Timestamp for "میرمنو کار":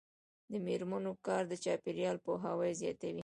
0.65-1.43